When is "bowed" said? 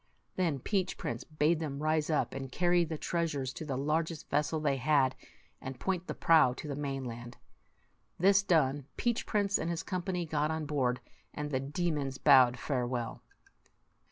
12.17-12.57